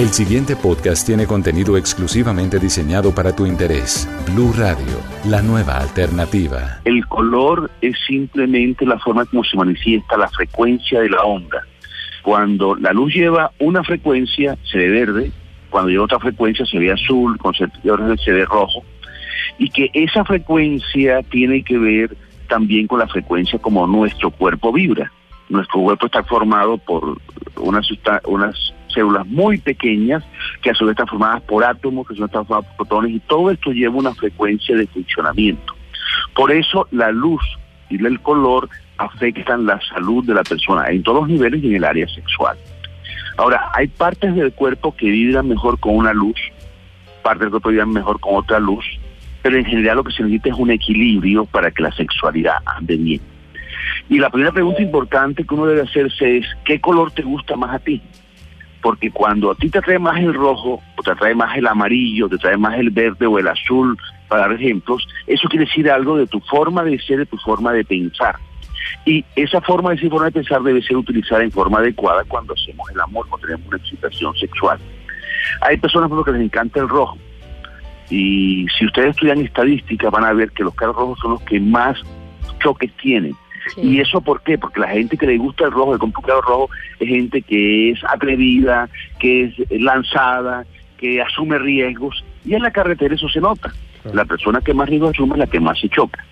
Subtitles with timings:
[0.00, 4.08] El siguiente podcast tiene contenido exclusivamente diseñado para tu interés.
[4.32, 6.80] Blue Radio, la nueva alternativa.
[6.86, 11.66] El color es simplemente la forma como se manifiesta la frecuencia de la onda.
[12.22, 15.32] Cuando la luz lleva una frecuencia, se ve verde,
[15.68, 17.66] cuando lleva otra frecuencia, se ve azul, con se
[18.32, 18.82] ve rojo,
[19.58, 22.16] y que esa frecuencia tiene que ver
[22.48, 25.12] también con la frecuencia como nuestro cuerpo vibra.
[25.50, 27.18] Nuestro cuerpo está formado por
[27.58, 27.86] unas,
[28.24, 30.22] unas células muy pequeñas
[30.62, 33.50] que a su vez están formadas por átomos, que son formadas por protones, y todo
[33.50, 35.74] esto lleva una frecuencia de funcionamiento.
[36.34, 37.42] Por eso la luz
[37.88, 41.76] y el color afectan la salud de la persona en todos los niveles y en
[41.76, 42.56] el área sexual.
[43.36, 46.36] Ahora, hay partes del cuerpo que vibran mejor con una luz,
[47.22, 48.84] partes del cuerpo vibran mejor con otra luz,
[49.42, 52.96] pero en general lo que se necesita es un equilibrio para que la sexualidad ande
[52.96, 53.20] bien.
[54.08, 57.74] Y la primera pregunta importante que uno debe hacerse es, ¿qué color te gusta más
[57.74, 58.02] a ti?
[58.82, 62.28] Porque cuando a ti te atrae más el rojo, o te atrae más el amarillo,
[62.28, 63.96] te atrae más el verde o el azul,
[64.30, 67.72] para dar ejemplos, eso quiere decir algo de tu forma de ser, de tu forma
[67.72, 68.36] de pensar.
[69.04, 72.54] Y esa forma de ser, forma de pensar debe ser utilizada en forma adecuada cuando
[72.54, 74.78] hacemos el amor, cuando tenemos una excitación sexual.
[75.62, 77.18] Hay personas por lo que les encanta el rojo.
[78.08, 81.60] Y si ustedes estudian estadística van a ver que los carros rojos son los que
[81.60, 81.98] más
[82.60, 83.34] choques tienen.
[83.76, 84.58] ¿Y eso por qué?
[84.58, 88.04] Porque la gente que le gusta el rojo, el complicado rojo, es gente que es
[88.04, 90.64] atrevida, que es lanzada,
[90.98, 93.72] que asume riesgos, y en la carretera eso se nota.
[94.12, 96.24] La persona que más riesgos asume es la que más se choca.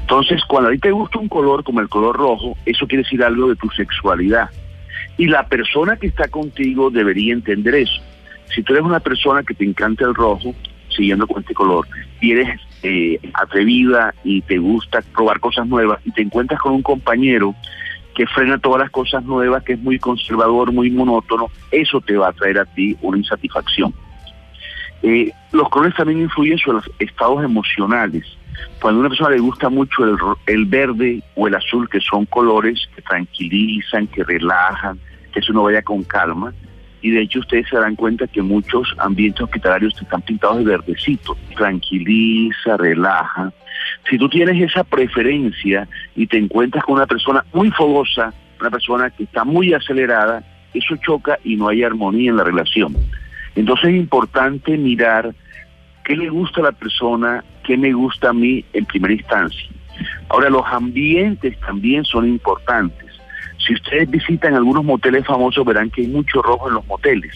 [0.00, 3.22] Entonces, cuando a ti te gusta un color como el color rojo, eso quiere decir
[3.22, 4.50] algo de tu sexualidad.
[5.18, 8.02] Y la persona que está contigo debería entender eso.
[8.54, 10.54] Si tú eres una persona que te encanta el rojo,
[10.88, 11.86] siguiendo con este color,
[12.20, 16.82] y eres eh, atrevida y te gusta probar cosas nuevas y te encuentras con un
[16.82, 17.54] compañero
[18.14, 22.28] que frena todas las cosas nuevas, que es muy conservador, muy monótono, eso te va
[22.28, 23.94] a traer a ti una insatisfacción.
[25.02, 28.24] Eh, los colores también influyen sobre los estados emocionales.
[28.80, 30.16] Cuando a una persona le gusta mucho el,
[30.46, 34.98] el verde o el azul, que son colores que tranquilizan, que relajan,
[35.32, 36.52] que eso uno vaya con calma,
[37.02, 41.36] y de hecho ustedes se dan cuenta que muchos ambientes hospitalarios están pintados de verdecito,
[41.56, 43.52] tranquiliza, relaja.
[44.08, 49.10] Si tú tienes esa preferencia y te encuentras con una persona muy fogosa, una persona
[49.10, 52.96] que está muy acelerada, eso choca y no hay armonía en la relación.
[53.56, 55.34] Entonces es importante mirar
[56.04, 59.68] qué le gusta a la persona, qué me gusta a mí en primera instancia.
[60.28, 63.11] Ahora, los ambientes también son importantes.
[63.66, 67.34] Si ustedes visitan algunos moteles famosos, verán que hay mucho rojo en los moteles.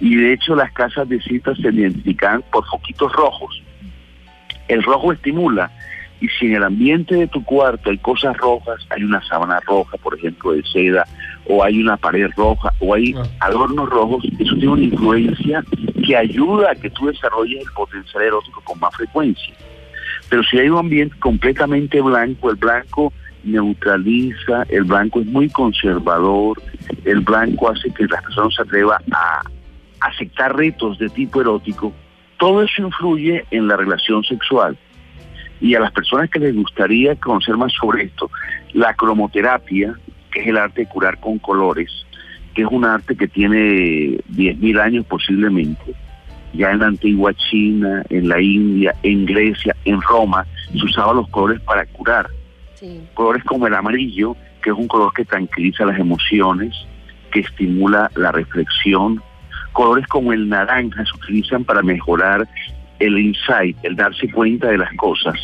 [0.00, 3.62] Y de hecho las casas de citas se identifican por foquitos rojos.
[4.68, 5.70] El rojo estimula.
[6.20, 9.98] Y si en el ambiente de tu cuarto hay cosas rojas, hay una sábana roja,
[9.98, 11.06] por ejemplo, de seda,
[11.46, 13.22] o hay una pared roja, o hay ah.
[13.40, 15.62] adornos rojos, eso tiene una influencia
[16.06, 19.54] que ayuda a que tú desarrolles el potencial erótico con más frecuencia.
[20.28, 23.12] Pero si hay un ambiente completamente blanco, el blanco
[23.44, 26.60] neutraliza, el blanco es muy conservador,
[27.04, 29.42] el blanco hace que las personas se atrevan a
[30.00, 31.92] aceptar retos de tipo erótico,
[32.38, 34.76] todo eso influye en la relación sexual.
[35.60, 38.30] Y a las personas que les gustaría conocer más sobre esto,
[38.74, 39.94] la cromoterapia,
[40.30, 41.90] que es el arte de curar con colores,
[42.54, 45.94] que es un arte que tiene 10.000 años posiblemente,
[46.56, 51.28] ya en la antigua China, en la India, en Grecia, en Roma, se usaban los
[51.28, 52.28] colores para curar.
[53.14, 56.74] Colores como el amarillo, que es un color que tranquiliza las emociones,
[57.30, 59.22] que estimula la reflexión.
[59.72, 62.46] Colores como el naranja se utilizan para mejorar
[62.98, 65.34] el insight, el darse cuenta de las cosas.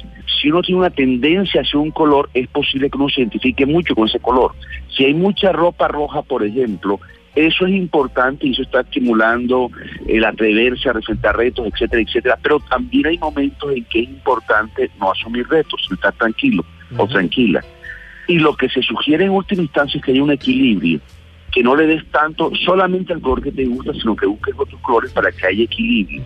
[0.40, 3.94] Si uno tiene una tendencia hacia un color, es posible que uno se identifique mucho
[3.94, 4.52] con ese color.
[4.88, 6.98] Si hay mucha ropa roja, por ejemplo,
[7.34, 9.70] eso es importante y eso está estimulando
[10.06, 12.38] el atreverse a enfrentar retos, etcétera, etcétera.
[12.42, 16.64] Pero también hay momentos en que es importante no asumir retos, estar tranquilo
[16.96, 17.64] o tranquila.
[18.28, 21.00] Y lo que se sugiere en última instancia es que haya un equilibrio,
[21.50, 24.80] que no le des tanto solamente al color que te gusta, sino que busques otros
[24.82, 26.22] colores para que haya equilibrio.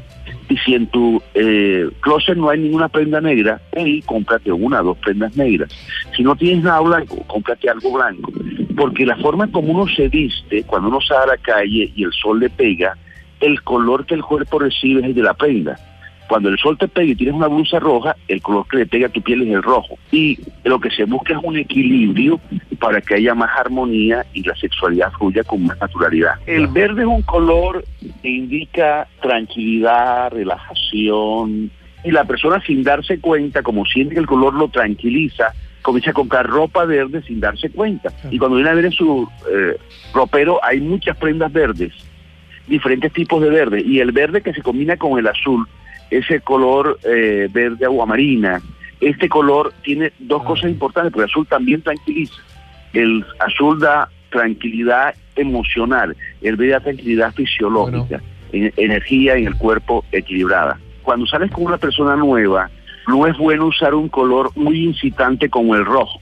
[0.49, 4.85] Y si en tu eh, closet no hay ninguna prenda negra, ahí cómprate una o
[4.85, 5.71] dos prendas negras.
[6.17, 8.33] Si no tienes nada blanco, cómprate algo blanco.
[8.77, 12.13] Porque la forma como uno se viste, cuando uno sale a la calle y el
[12.13, 12.97] sol le pega,
[13.41, 15.79] el color que el cuerpo recibe es el de la prenda.
[16.29, 19.07] Cuando el sol te pega y tienes una blusa roja, el color que le pega
[19.07, 19.97] a tu piel es el rojo.
[20.11, 22.41] Y lo que se busca es un equilibrio
[22.81, 26.35] para que haya más armonía y la sexualidad fluya con más naturalidad.
[26.47, 27.85] El verde es un color
[28.23, 31.71] que indica tranquilidad, relajación,
[32.07, 35.53] y la persona sin darse cuenta, como siente que el color lo tranquiliza,
[35.87, 38.13] comienza a comprar ropa verde sin darse cuenta.
[38.29, 39.79] Y cuando viene a ver en su eh,
[40.13, 41.93] ropero hay muchas prendas verdes
[42.67, 45.69] diferentes tipos de verde y el verde que se combina con el azul,
[46.11, 48.61] ese color eh, verde aguamarina,
[49.01, 50.49] este color tiene dos ah.
[50.49, 52.43] cosas importantes, porque el azul también tranquiliza.
[52.93, 58.21] El azul da tranquilidad emocional, el verde da tranquilidad fisiológica,
[58.53, 60.81] energía en el cuerpo equilibrada.
[61.03, 62.69] Cuando sales con una persona nueva,
[63.07, 66.21] no es bueno usar un color muy incitante como el rojo.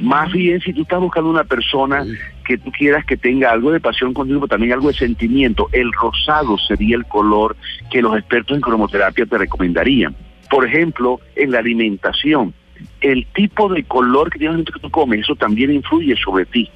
[0.00, 2.04] Más bien, si tú estás buscando una persona
[2.44, 5.92] que tú quieras que tenga algo de pasión contigo, pero también algo de sentimiento, el
[5.92, 7.56] rosado sería el color
[7.90, 10.14] que los expertos en cromoterapia te recomendarían.
[10.48, 12.54] Por ejemplo, en la alimentación,
[13.00, 16.68] el tipo de color que tienes que tú comes, eso también influye sobre ti.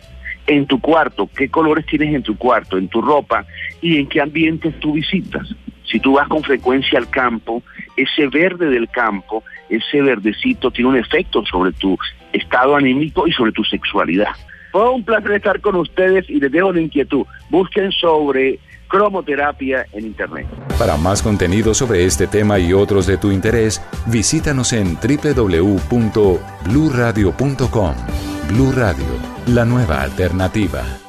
[0.47, 3.47] En tu cuarto, qué colores tienes en tu cuarto, en tu ropa
[3.81, 5.55] y en qué ambientes tú visitas.
[5.85, 7.63] Si tú vas con frecuencia al campo,
[7.97, 11.99] ese verde del campo, ese verdecito tiene un efecto sobre tu
[12.33, 14.29] estado anímico y sobre tu sexualidad.
[14.73, 17.25] Fue un placer estar con ustedes y les dejo la inquietud.
[17.49, 18.59] Busquen sobre
[18.89, 20.49] cromoterapia en Internet.
[20.79, 27.95] Para más contenido sobre este tema y otros de tu interés, visítanos en www.bluradio.com.
[28.49, 29.07] Blu Radio,
[29.47, 31.04] la nueva alternativa.